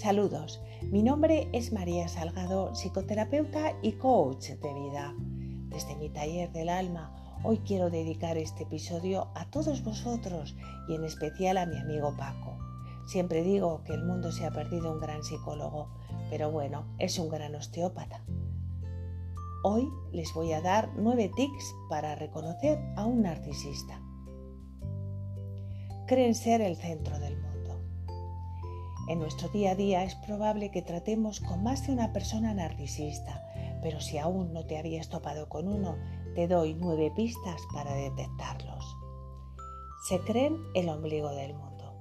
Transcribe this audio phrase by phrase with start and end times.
[0.00, 5.14] Saludos, mi nombre es María Salgado, psicoterapeuta y coach de vida.
[5.68, 10.56] Desde mi taller del alma, hoy quiero dedicar este episodio a todos vosotros
[10.88, 12.56] y en especial a mi amigo Paco.
[13.08, 15.90] Siempre digo que el mundo se ha perdido un gran psicólogo,
[16.30, 18.24] pero bueno, es un gran osteópata.
[19.64, 24.00] Hoy les voy a dar nueve tics para reconocer a un narcisista.
[26.06, 27.49] Creen ser el centro del mundo.
[29.10, 33.44] En nuestro día a día es probable que tratemos con más de una persona narcisista,
[33.82, 35.96] pero si aún no te habías topado con uno,
[36.36, 38.96] te doy nueve pistas para detectarlos.
[40.06, 41.92] Se creen el ombligo del mundo.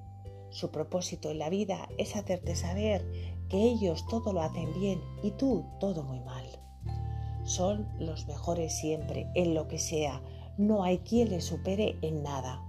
[0.51, 3.03] Su propósito en la vida es hacerte saber
[3.49, 6.45] que ellos todo lo hacen bien y tú todo muy mal.
[7.43, 10.21] Son los mejores siempre, en lo que sea.
[10.59, 12.63] No hay quien les supere en nada.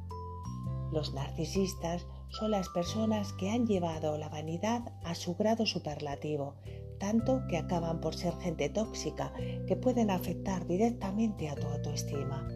[0.92, 6.54] Los narcisistas son las personas que han llevado la vanidad a su grado superlativo,
[6.98, 9.32] tanto que acaban por ser gente tóxica
[9.66, 12.46] que pueden afectar directamente a tu autoestima.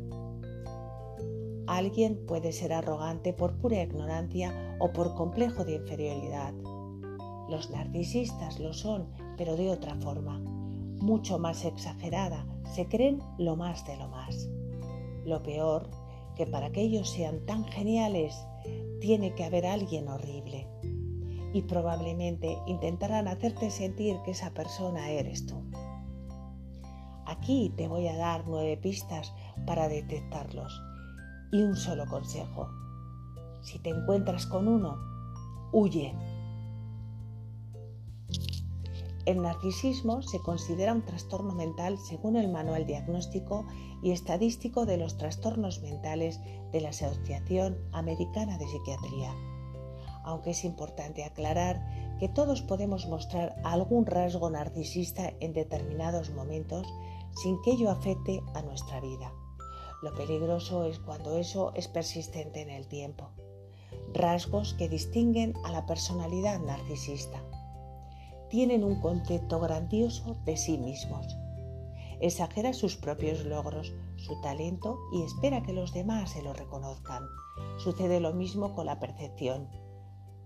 [1.66, 6.52] Alguien puede ser arrogante por pura ignorancia o por complejo de inferioridad.
[7.48, 13.86] Los narcisistas lo son, pero de otra forma, mucho más exagerada, se creen lo más
[13.86, 14.48] de lo más.
[15.24, 15.88] Lo peor,
[16.36, 18.46] que para que ellos sean tan geniales,
[19.00, 20.66] tiene que haber alguien horrible.
[21.52, 25.62] Y probablemente intentarán hacerte sentir que esa persona eres tú.
[27.26, 29.32] Aquí te voy a dar nueve pistas
[29.66, 30.82] para detectarlos
[31.52, 32.68] y un solo consejo.
[33.62, 34.98] Si te encuentras con uno,
[35.72, 36.14] huye.
[39.26, 43.64] El narcisismo se considera un trastorno mental según el Manual Diagnóstico
[44.02, 46.40] y Estadístico de los Trastornos Mentales
[46.72, 49.32] de la Asociación Americana de Psiquiatría.
[50.24, 51.80] Aunque es importante aclarar
[52.20, 56.86] que todos podemos mostrar algún rasgo narcisista en determinados momentos
[57.42, 59.32] sin que ello afecte a nuestra vida.
[60.02, 63.30] Lo peligroso es cuando eso es persistente en el tiempo.
[64.12, 67.42] Rasgos que distinguen a la personalidad narcisista
[68.54, 71.26] tienen un concepto grandioso de sí mismos.
[72.20, 77.24] Exagera sus propios logros, su talento y espera que los demás se lo reconozcan.
[77.78, 79.70] Sucede lo mismo con la percepción.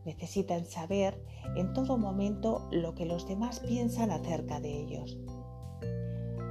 [0.07, 1.23] Necesitan saber
[1.55, 5.19] en todo momento lo que los demás piensan acerca de ellos.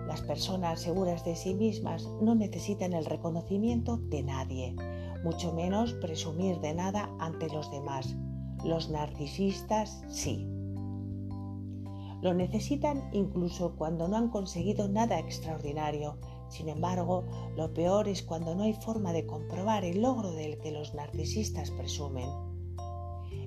[0.06, 4.76] Las personas seguras de sí mismas no necesitan el reconocimiento de nadie,
[5.24, 8.16] mucho menos presumir de nada ante los demás.
[8.64, 10.54] Los narcisistas sí.
[12.22, 16.18] Lo necesitan incluso cuando no han conseguido nada extraordinario.
[16.50, 20.72] Sin embargo, lo peor es cuando no hay forma de comprobar el logro del que
[20.72, 22.30] los narcisistas presumen.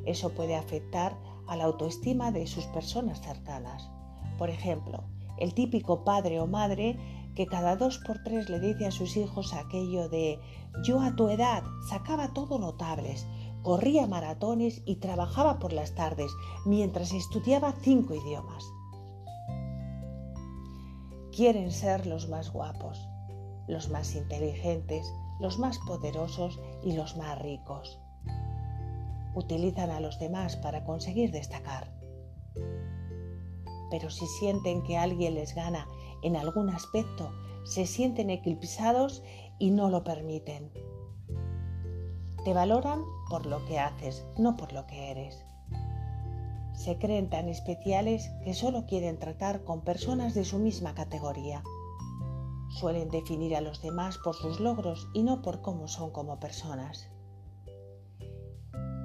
[0.07, 3.91] Eso puede afectar a la autoestima de sus personas cercanas.
[4.39, 5.05] Por ejemplo,
[5.39, 6.99] el típico padre o madre
[7.35, 10.39] que cada dos por tres le dice a sus hijos aquello de
[10.85, 13.27] yo a tu edad sacaba todo notables,
[13.63, 16.31] corría maratones y trabajaba por las tardes
[16.65, 18.65] mientras estudiaba cinco idiomas.
[21.35, 23.09] Quieren ser los más guapos,
[23.69, 25.07] los más inteligentes,
[25.39, 28.01] los más poderosos y los más ricos.
[29.35, 31.93] Utilizan a los demás para conseguir destacar.
[33.91, 35.87] Pero si sienten que alguien les gana
[36.23, 37.33] en algún aspecto,
[37.65, 39.23] se sienten eclipsados
[39.59, 40.73] y no lo permiten.
[42.45, 45.45] Te valoran por lo que haces, no por lo que eres.
[46.73, 51.63] Se creen tan especiales que solo quieren tratar con personas de su misma categoría.
[52.71, 57.11] Suelen definir a los demás por sus logros y no por cómo son como personas.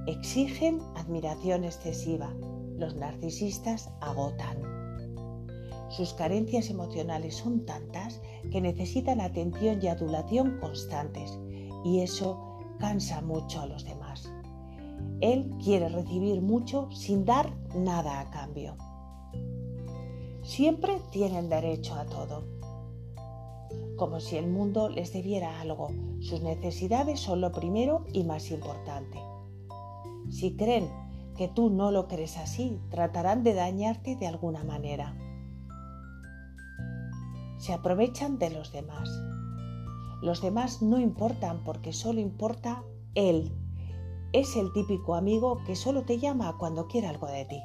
[0.08, 2.32] Exigen admiración excesiva.
[2.78, 4.62] Los narcisistas agotan.
[5.90, 8.22] Sus carencias emocionales son tantas
[8.52, 11.38] que necesitan atención y adulación constantes
[11.84, 12.45] y eso
[12.78, 14.32] cansa mucho a los demás.
[15.22, 18.76] Él quiere recibir mucho sin dar nada a cambio.
[20.44, 22.44] Siempre tienen derecho a todo.
[23.98, 25.90] Como si el mundo les debiera algo,
[26.20, 29.20] sus necesidades son lo primero y más importante.
[30.30, 30.90] Si creen
[31.38, 35.18] que tú no lo crees así, tratarán de dañarte de alguna manera.
[37.58, 39.10] Se aprovechan de los demás
[40.22, 42.84] los demás no importan porque solo importa
[43.14, 43.52] él.
[44.34, 47.62] Es el típico amigo que solo te llama cuando quiere algo de ti.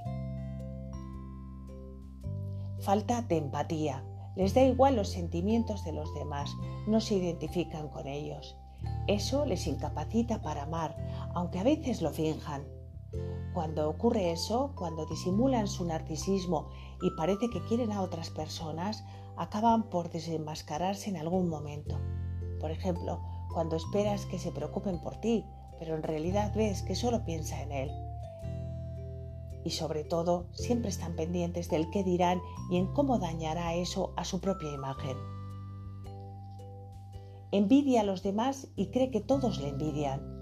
[2.81, 4.05] Falta de empatía.
[4.37, 6.55] Les da igual los sentimientos de los demás,
[6.87, 8.57] no se identifican con ellos.
[9.07, 10.97] Eso les incapacita para amar,
[11.35, 12.65] aunque a veces lo finjan.
[13.53, 16.69] Cuando ocurre eso, cuando disimulan su narcisismo
[17.03, 19.05] y parece que quieren a otras personas,
[19.37, 21.99] acaban por desenmascararse en algún momento.
[22.61, 23.21] Por ejemplo,
[23.53, 25.45] cuando esperas que se preocupen por ti,
[25.79, 27.91] pero en realidad ves que solo piensa en él.
[29.65, 32.41] Y sobre todo, siempre están pendientes del qué dirán
[32.71, 35.17] y en cómo dañará eso a su propia imagen.
[37.53, 40.41] Envidia a los demás y cree que todos le envidian.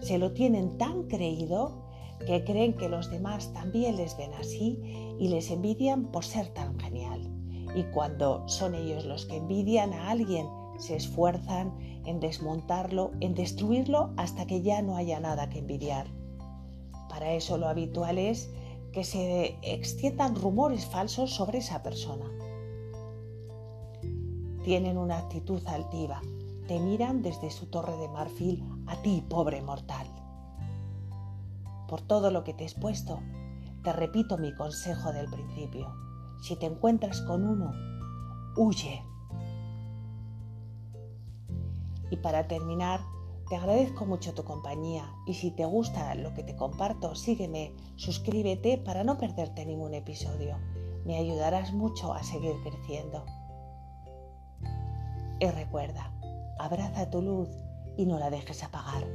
[0.00, 1.86] Se lo tienen tan creído
[2.26, 4.80] que creen que los demás también les ven así
[5.18, 7.30] y les envidian por ser tan genial.
[7.74, 10.46] Y cuando son ellos los que envidian a alguien,
[10.78, 11.72] se esfuerzan
[12.04, 16.06] en desmontarlo, en destruirlo hasta que ya no haya nada que envidiar.
[17.08, 18.50] Para eso lo habitual es
[18.92, 22.26] que se extiendan rumores falsos sobre esa persona.
[24.64, 26.20] Tienen una actitud altiva,
[26.68, 30.06] te miran desde su torre de marfil a ti, pobre mortal.
[31.88, 33.20] Por todo lo que te he expuesto,
[33.82, 35.92] te repito mi consejo del principio.
[36.40, 37.72] Si te encuentras con uno,
[38.56, 39.02] huye.
[42.12, 43.00] Y para terminar,
[43.48, 48.76] te agradezco mucho tu compañía y si te gusta lo que te comparto, sígueme, suscríbete
[48.76, 50.58] para no perderte ningún episodio.
[51.06, 53.24] Me ayudarás mucho a seguir creciendo.
[55.40, 56.12] Y recuerda,
[56.58, 57.48] abraza tu luz
[57.96, 59.06] y no la dejes apagar.